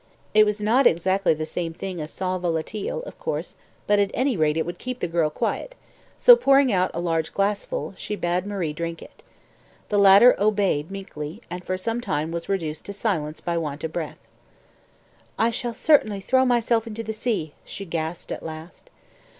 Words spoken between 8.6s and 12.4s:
drink it. The latter obeyed meekly, and for some time